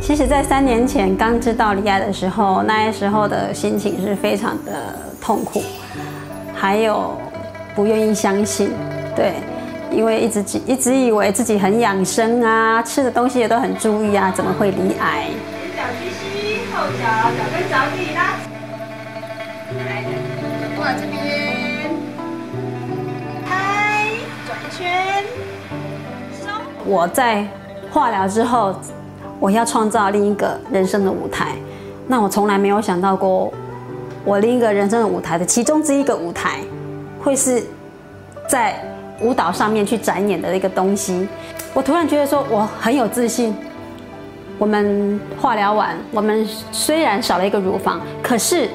[0.00, 5.62] 其实在三年前刚知道离爱的时候那些时候的心情是非常的痛苦
[6.54, 7.16] 还有
[7.74, 8.70] 不愿意相信
[9.14, 9.34] 对
[9.90, 15.26] 因为一直一直以为自己很养生啊吃的东西也都很注意啊怎么会离癌？
[15.26, 17.02] 前脚屈膝后脚
[17.36, 18.14] 脚跟着地
[26.86, 27.46] 我在
[27.90, 28.74] 化疗之后。
[29.38, 31.56] 我要创造另一个人生的舞台，
[32.08, 33.52] 那我从来没有想到过，
[34.24, 36.60] 我另一个人生的舞台的其中之一个舞台，
[37.20, 37.62] 会是
[38.48, 38.82] 在
[39.20, 41.28] 舞蹈上面去展演的一个东西。
[41.74, 43.54] 我突然觉得说，我很有自信。
[44.56, 48.70] 我们化疗完，我们虽然少了一个乳房，可是，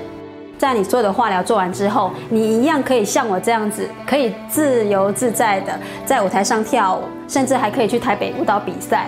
[0.61, 5.73] 在你所有的化疗做完之后，你一样可以像我这样子，可以自由自在的
[6.05, 9.07] 在舞台上跳舞，甚至还可以去台北舞蹈比赛。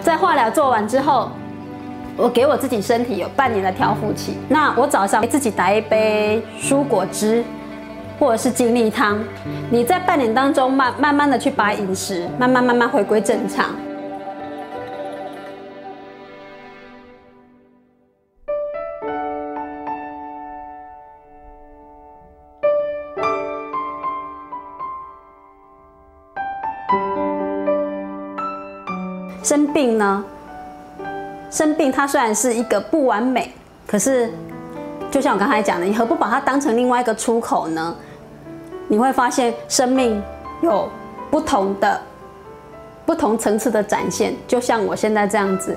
[0.00, 1.32] 在化疗做完之后，
[2.16, 4.38] 我给我自己身体有半年的调复期。
[4.48, 7.42] 那我早上给自己打一杯蔬果汁，
[8.20, 9.18] 或者是精力汤。
[9.68, 13.70] 你在半年当中慢慢慢的去把饮食慢慢慢慢回归正常。
[29.42, 30.24] 生病呢？
[31.50, 33.52] 生病它虽然是一个不完美，
[33.86, 34.32] 可是
[35.10, 37.94] 就像我刚才讲的，你何不把它当成另外一个出口呢？
[38.88, 40.22] 你会发现生命
[40.62, 40.88] 有
[41.30, 42.00] 不同的、
[43.04, 44.34] 不同层次的展现。
[44.46, 45.76] 就像我现在这样子，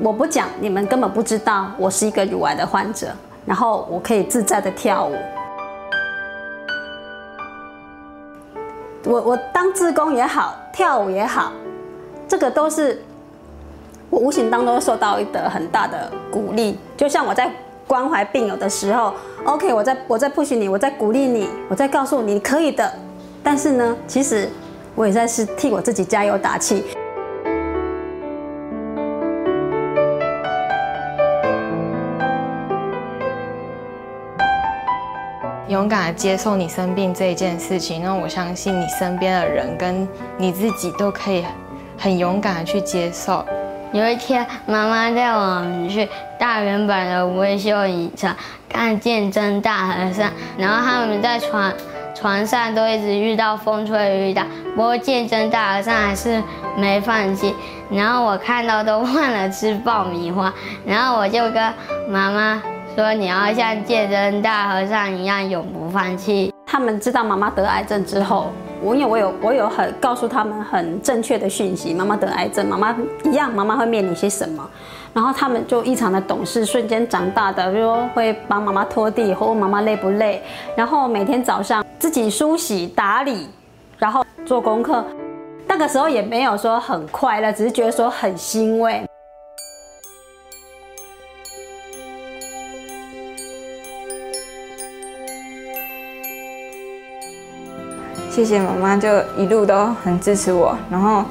[0.00, 3.08] 我不讲，你们根本不知道我是一个乳癌的患者，
[3.44, 5.16] 然后我可以自在的跳舞。
[9.04, 11.52] 我我当志工也好，跳舞也好。
[12.32, 12.98] 这个都是
[14.08, 17.52] 我无形当中受到一个很大的鼓励，就像我在
[17.86, 19.12] 关怀病友的时候
[19.44, 22.90] ，OK，我在我在 push 你，我在鼓励你，我在告诉你可以的。
[23.42, 24.48] 但是呢，其实
[24.94, 26.86] 我也在是替我自己加油打气。
[35.68, 41.44] 勇敢的接受你生病这一件事情，那我相信你身边的人跟你自己都可以。
[42.02, 43.46] 很勇敢的去接受。
[43.92, 48.34] 有一天，妈妈带我们去大圆板的维修影城
[48.68, 51.72] 看见真大和尚，然后他们在船
[52.12, 56.42] 船上都一直遇到风吹雨打，不过见真大和尚还是
[56.76, 57.54] 没放弃。
[57.88, 60.52] 然后我看到都忘了吃爆米花，
[60.84, 61.72] 然后我就跟
[62.08, 62.60] 妈妈
[62.96, 68.50] 说：“你要像见真大和尚一样永不放弃。”他们知道妈妈得癌症之后。
[68.82, 72.94] 我因为我有我有很告诉他们很正确的讯息，妈妈得癌症，妈妈
[73.24, 74.68] 一样，妈妈会面临些什么，
[75.14, 80.42] 然后他们就异常的懂事，瞬间长大的，比如说会帮妈妈拖地，或问妈妈累不累，
[80.76, 83.46] 然后每天早上自己梳洗打理，
[83.98, 85.04] 然后做功课，
[85.68, 89.04] 那个时候也没有说很快乐，只是觉得说很欣慰。
[98.34, 99.06] 谢谢妈妈，就
[99.36, 101.22] 一路都很支持我，然后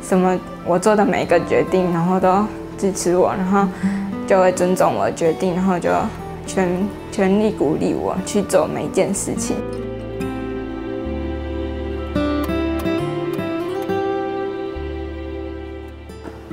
[0.00, 2.46] 什么我做的每一个决定，然后都
[2.78, 3.66] 支持我，然后
[4.24, 5.90] 就会尊重我的决定，然后就
[6.46, 9.56] 全全力鼓励我去做每一件事情。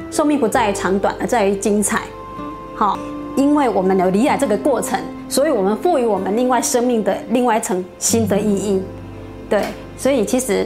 [0.09, 2.01] 寿命不在于长短，而在于精彩。
[2.75, 2.97] 好，
[3.35, 8.81] 因为我们有理解这个过程，所以我们赋予我们另外生命的另外一层新的意义。
[9.47, 9.63] 对。
[10.01, 10.65] 所以其实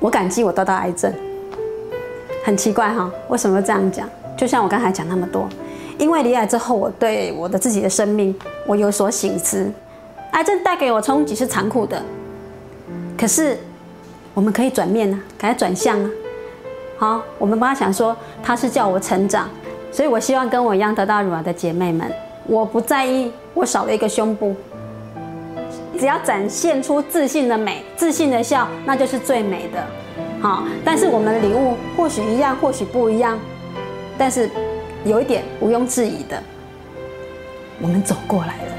[0.00, 1.14] 我感激我得到癌症，
[2.44, 4.08] 很奇怪哈，为什么这样讲？
[4.36, 5.48] 就像我刚才讲那么多，
[5.96, 8.34] 因为离癌之后，我对我的自己的生命
[8.66, 9.70] 我有所醒思。
[10.32, 12.02] 癌症带给我冲击是残酷的，
[13.16, 13.56] 可是
[14.34, 16.10] 我们可以转面啊，给它转向啊。
[16.98, 19.48] 好，我们帮他想说，他是叫我成长，
[19.92, 22.12] 所以我希望跟我一样得到乳癌的姐妹们，
[22.48, 24.56] 我不在意我少了一个胸部。
[25.98, 29.86] 只要展现出自信的美自信的笑那就是最美的。
[30.40, 33.38] 好但是我们的礼物或许一样或许不一样
[34.16, 34.48] 但是
[35.04, 36.42] 有一点毋庸置疑的
[37.80, 38.70] 我们走过来了。